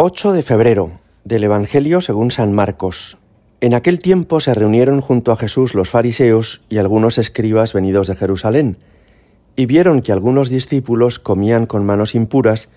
[0.00, 3.18] 8 de febrero del Evangelio según San Marcos.
[3.60, 8.14] En aquel tiempo se reunieron junto a Jesús los fariseos y algunos escribas venidos de
[8.14, 8.76] Jerusalén,
[9.56, 12.68] y vieron que algunos discípulos comían con manos impuras,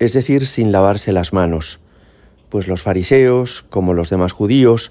[0.00, 1.78] es decir, sin lavarse las manos.
[2.48, 4.90] Pues los fariseos, como los demás judíos,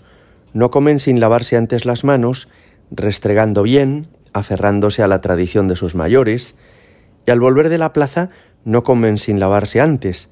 [0.53, 2.47] no comen sin lavarse antes las manos,
[2.91, 6.55] restregando bien, aferrándose a la tradición de sus mayores,
[7.27, 8.29] y al volver de la plaza
[8.63, 10.29] no comen sin lavarse antes,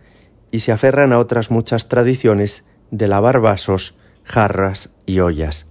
[0.51, 5.65] y se aferran a otras muchas tradiciones de lavar vasos, jarras y ollas.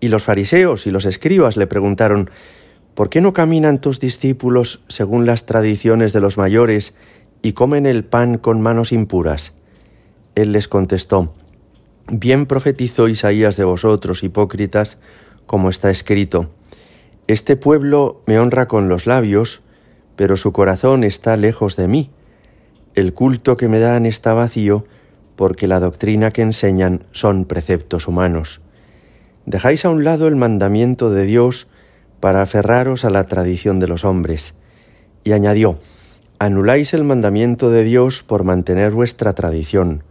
[0.00, 2.30] Y los fariseos y los escribas le preguntaron,
[2.94, 6.94] ¿por qué no caminan tus discípulos según las tradiciones de los mayores
[7.42, 9.52] y comen el pan con manos impuras?
[10.34, 11.34] Él les contestó,
[12.12, 14.98] Bien profetizó Isaías de vosotros, hipócritas,
[15.46, 16.50] como está escrito,
[17.28, 19.60] Este pueblo me honra con los labios,
[20.16, 22.10] pero su corazón está lejos de mí
[22.94, 24.84] el culto que me dan está vacío
[25.36, 28.60] porque la doctrina que enseñan son preceptos humanos.
[29.46, 31.66] Dejáis a un lado el mandamiento de Dios
[32.20, 34.54] para aferraros a la tradición de los hombres.
[35.24, 35.78] Y añadió,
[36.38, 40.04] anuláis el mandamiento de Dios por mantener vuestra tradición.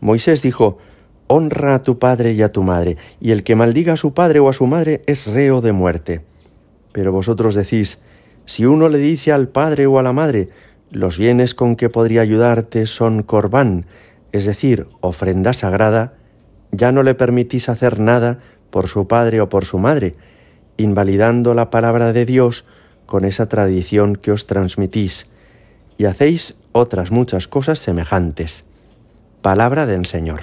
[0.00, 0.78] Moisés dijo,
[1.26, 4.38] honra a tu padre y a tu madre, y el que maldiga a su padre
[4.38, 6.24] o a su madre es reo de muerte.
[6.92, 7.98] Pero vosotros decís,
[8.44, 10.50] si uno le dice al padre o a la madre,
[10.90, 13.86] los bienes con que podría ayudarte son corbán,
[14.32, 16.14] es decir, ofrenda sagrada,
[16.70, 18.40] ya no le permitís hacer nada
[18.70, 20.12] por su padre o por su madre,
[20.76, 22.64] invalidando la palabra de Dios
[23.06, 25.26] con esa tradición que os transmitís,
[25.98, 28.64] y hacéis otras muchas cosas semejantes.
[29.42, 30.42] Palabra del Señor.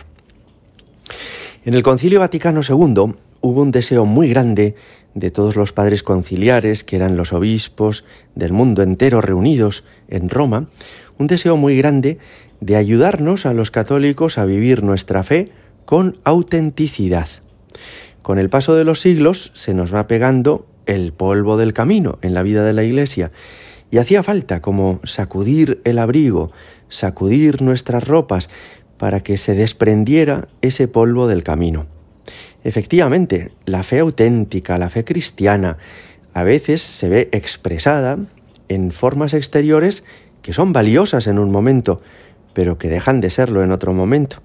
[1.66, 4.76] En el Concilio Vaticano II hubo un deseo muy grande
[5.14, 10.70] de todos los padres conciliares, que eran los obispos del mundo entero reunidos en Roma,
[11.18, 12.18] un deseo muy grande
[12.62, 15.50] de ayudarnos a los católicos a vivir nuestra fe
[15.86, 17.28] con autenticidad.
[18.22, 22.34] Con el paso de los siglos se nos va pegando el polvo del camino en
[22.34, 23.32] la vida de la Iglesia
[23.90, 26.52] y hacía falta como sacudir el abrigo,
[26.88, 28.50] sacudir nuestras ropas
[28.98, 31.88] para que se desprendiera ese polvo del camino.
[32.64, 35.78] Efectivamente, la fe auténtica, la fe cristiana,
[36.34, 38.18] a veces se ve expresada
[38.70, 40.04] en formas exteriores
[40.42, 42.00] que son valiosas en un momento,
[42.54, 44.38] pero que dejan de serlo en otro momento.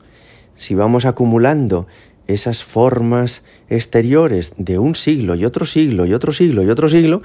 [0.57, 1.87] Si vamos acumulando
[2.27, 7.23] esas formas exteriores de un siglo y otro siglo y otro siglo y otro siglo,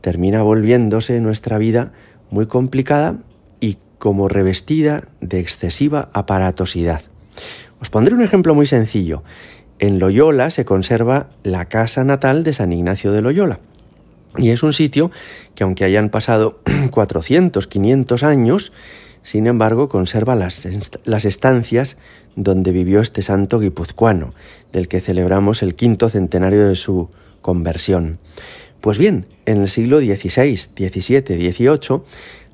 [0.00, 1.92] termina volviéndose nuestra vida
[2.30, 3.18] muy complicada
[3.60, 7.02] y como revestida de excesiva aparatosidad.
[7.80, 9.22] Os pondré un ejemplo muy sencillo.
[9.78, 13.60] En Loyola se conserva la casa natal de San Ignacio de Loyola.
[14.36, 15.10] Y es un sitio
[15.54, 16.60] que aunque hayan pasado
[16.90, 18.72] 400, 500 años,
[19.22, 20.66] sin embargo conserva las,
[21.04, 21.96] las estancias
[22.34, 24.34] donde vivió este santo guipuzcoano,
[24.72, 27.10] del que celebramos el quinto centenario de su
[27.42, 28.18] conversión.
[28.80, 32.02] Pues bien, en el siglo XVI, XVII, XVIII,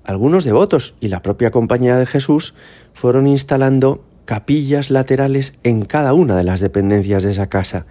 [0.05, 2.55] algunos devotos y la propia Compañía de Jesús
[2.95, 7.87] fueron instalando capillas laterales en cada una de las dependencias de esa casa.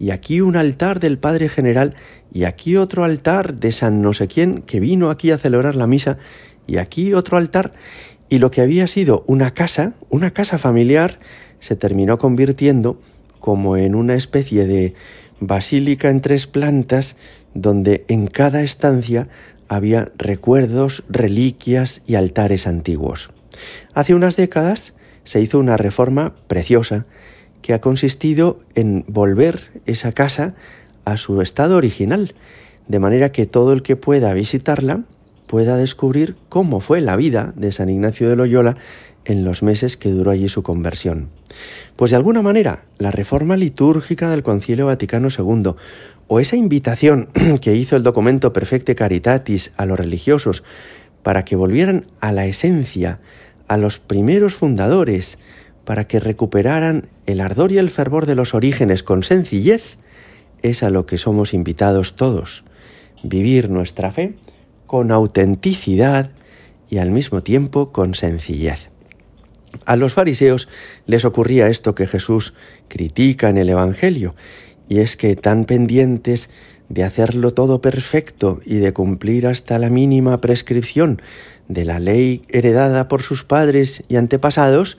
[0.00, 1.94] Y aquí un altar del Padre General
[2.32, 5.86] y aquí otro altar de San no sé quién que vino aquí a celebrar la
[5.86, 6.18] misa
[6.66, 7.72] y aquí otro altar
[8.28, 11.20] y lo que había sido una casa, una casa familiar,
[11.60, 13.00] se terminó convirtiendo
[13.38, 14.94] como en una especie de
[15.38, 17.14] basílica en tres plantas
[17.54, 19.28] donde en cada estancia
[19.68, 23.30] había recuerdos, reliquias y altares antiguos.
[23.94, 24.95] Hace unas décadas
[25.26, 27.04] se hizo una reforma preciosa
[27.60, 30.54] que ha consistido en volver esa casa
[31.04, 32.34] a su estado original,
[32.86, 35.02] de manera que todo el que pueda visitarla
[35.46, 38.76] pueda descubrir cómo fue la vida de San Ignacio de Loyola
[39.24, 41.28] en los meses que duró allí su conversión.
[41.96, 45.72] Pues de alguna manera, la reforma litúrgica del Concilio Vaticano II
[46.28, 47.28] o esa invitación
[47.60, 50.62] que hizo el documento Perfecte Caritatis a los religiosos
[51.22, 53.18] para que volvieran a la esencia
[53.68, 55.38] a los primeros fundadores
[55.84, 59.96] para que recuperaran el ardor y el fervor de los orígenes con sencillez,
[60.62, 62.64] es a lo que somos invitados todos,
[63.22, 64.34] vivir nuestra fe
[64.86, 66.30] con autenticidad
[66.90, 68.88] y al mismo tiempo con sencillez.
[69.84, 70.68] A los fariseos
[71.06, 72.54] les ocurría esto que Jesús
[72.88, 74.34] critica en el Evangelio,
[74.88, 76.48] y es que tan pendientes
[76.88, 81.20] de hacerlo todo perfecto y de cumplir hasta la mínima prescripción
[81.68, 84.98] de la ley heredada por sus padres y antepasados,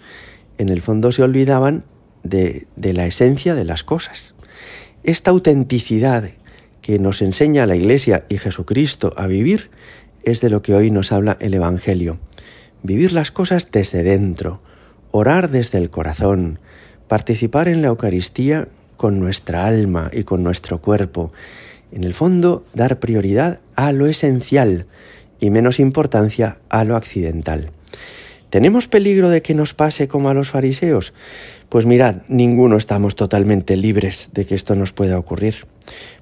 [0.58, 1.84] en el fondo se olvidaban
[2.24, 4.34] de, de la esencia de las cosas.
[5.04, 6.30] Esta autenticidad
[6.82, 9.70] que nos enseña la Iglesia y Jesucristo a vivir
[10.24, 12.18] es de lo que hoy nos habla el Evangelio.
[12.84, 14.62] Vivir las cosas desde dentro,
[15.12, 16.60] orar desde el corazón,
[17.08, 18.68] participar en la Eucaristía
[18.98, 21.32] con nuestra alma y con nuestro cuerpo.
[21.92, 24.86] En el fondo, dar prioridad a lo esencial
[25.40, 27.72] y menos importancia a lo accidental.
[28.50, 31.14] ¿Tenemos peligro de que nos pase como a los fariseos?
[31.68, 35.66] Pues mirad, ninguno estamos totalmente libres de que esto nos pueda ocurrir.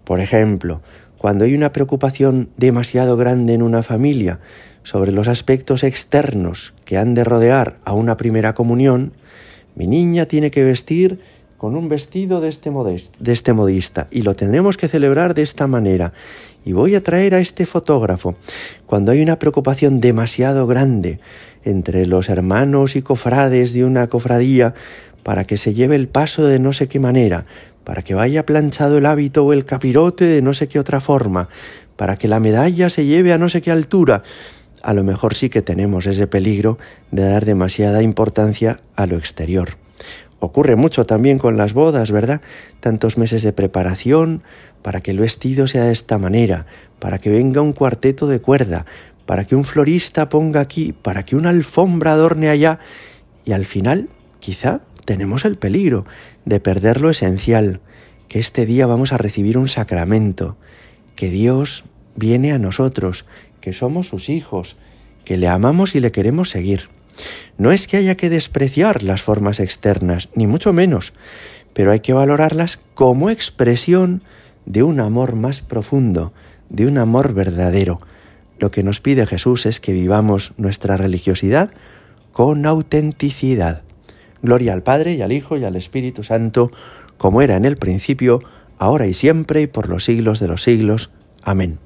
[0.03, 0.81] Por ejemplo,
[1.19, 4.39] cuando hay una preocupación demasiado grande en una familia
[4.83, 9.13] sobre los aspectos externos que han de rodear a una primera comunión,
[9.75, 11.19] mi niña tiene que vestir
[11.57, 12.71] con un vestido de este,
[13.19, 16.13] de este modista y lo tendremos que celebrar de esta manera.
[16.65, 18.35] Y voy a traer a este fotógrafo.
[18.85, 21.19] Cuando hay una preocupación demasiado grande
[21.63, 24.73] entre los hermanos y cofrades de una cofradía
[25.23, 27.45] para que se lleve el paso de no sé qué manera,
[27.83, 31.49] para que vaya planchado el hábito o el capirote de no sé qué otra forma,
[31.95, 34.23] para que la medalla se lleve a no sé qué altura,
[34.83, 36.77] a lo mejor sí que tenemos ese peligro
[37.11, 39.84] de dar demasiada importancia a lo exterior.
[40.39, 42.41] Ocurre mucho también con las bodas, ¿verdad?
[42.79, 44.43] Tantos meses de preparación
[44.81, 46.65] para que el vestido sea de esta manera,
[46.99, 48.85] para que venga un cuarteto de cuerda,
[49.25, 52.79] para que un florista ponga aquí, para que una alfombra adorne allá,
[53.45, 54.09] y al final,
[54.39, 56.05] quizá, tenemos el peligro
[56.45, 57.79] de perder lo esencial,
[58.27, 60.57] que este día vamos a recibir un sacramento,
[61.15, 61.85] que Dios
[62.15, 63.25] viene a nosotros,
[63.61, 64.77] que somos sus hijos,
[65.23, 66.89] que le amamos y le queremos seguir.
[67.57, 71.13] No es que haya que despreciar las formas externas, ni mucho menos,
[71.73, 74.23] pero hay que valorarlas como expresión
[74.65, 76.33] de un amor más profundo,
[76.69, 77.99] de un amor verdadero.
[78.59, 81.71] Lo que nos pide Jesús es que vivamos nuestra religiosidad
[82.31, 83.83] con autenticidad.
[84.41, 86.71] Gloria al Padre y al Hijo y al Espíritu Santo,
[87.17, 88.39] como era en el principio,
[88.77, 91.11] ahora y siempre y por los siglos de los siglos.
[91.43, 91.79] Amén.